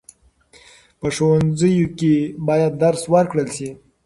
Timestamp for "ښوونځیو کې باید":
1.15-2.73